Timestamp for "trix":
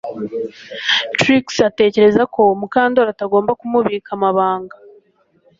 1.19-1.45